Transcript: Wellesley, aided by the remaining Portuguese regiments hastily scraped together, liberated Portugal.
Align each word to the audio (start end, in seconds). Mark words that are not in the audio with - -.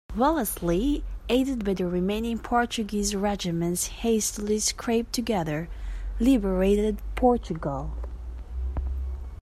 Wellesley, 0.15 1.03
aided 1.29 1.63
by 1.63 1.75
the 1.75 1.85
remaining 1.85 2.39
Portuguese 2.39 3.13
regiments 3.15 3.85
hastily 4.01 4.57
scraped 4.57 5.13
together, 5.13 5.69
liberated 6.19 6.97
Portugal. 7.13 7.91